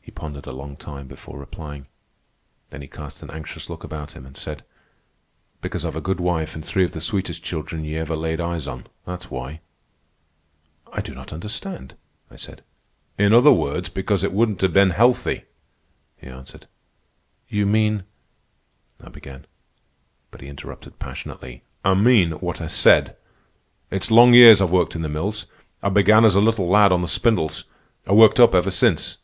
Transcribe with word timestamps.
He 0.00 0.10
pondered 0.10 0.46
a 0.46 0.52
long 0.52 0.76
time 0.76 1.08
before 1.08 1.38
replying. 1.38 1.86
Then 2.70 2.80
he 2.80 2.88
cast 2.88 3.22
an 3.22 3.30
anxious 3.30 3.68
look 3.68 3.84
about 3.84 4.12
him 4.12 4.24
and 4.24 4.36
said: 4.36 4.64
"Because 5.60 5.84
I've 5.84 5.94
a 5.96 6.00
good 6.00 6.20
wife 6.20 6.56
an' 6.56 6.62
three 6.62 6.84
of 6.84 6.92
the 6.92 7.00
sweetest 7.02 7.44
children 7.44 7.84
ye 7.84 7.96
ever 7.96 8.16
laid 8.16 8.40
eyes 8.40 8.66
on, 8.66 8.86
that's 9.04 9.30
why." 9.30 9.60
"I 10.90 11.02
do 11.02 11.14
not 11.14 11.32
understand," 11.32 11.94
I 12.30 12.36
said. 12.36 12.62
"In 13.18 13.32
other 13.32 13.52
words, 13.52 13.90
because 13.90 14.24
it 14.24 14.32
wouldn't 14.32 14.62
a 14.62 14.68
ben 14.68 14.90
healthy," 14.90 15.44
he 16.16 16.28
answered. 16.28 16.66
"You 17.48 17.66
mean—" 17.66 18.04
I 19.02 19.10
began. 19.10 19.46
But 20.30 20.40
he 20.40 20.48
interrupted 20.48 20.98
passionately. 20.98 21.62
"I 21.84 21.94
mean 21.94 22.32
what 22.40 22.60
I 22.62 22.68
said. 22.68 23.16
It's 23.90 24.10
long 24.10 24.32
years 24.34 24.62
I've 24.62 24.72
worked 24.72 24.94
in 24.96 25.02
the 25.02 25.08
mills. 25.10 25.44
I 25.82 25.90
began 25.90 26.24
as 26.24 26.34
a 26.36 26.40
little 26.40 26.68
lad 26.68 26.90
on 26.90 27.02
the 27.02 27.08
spindles. 27.08 27.64
I 28.06 28.12
worked 28.12 28.40
up 28.40 28.54
ever 28.54 28.70
since. 28.70 29.18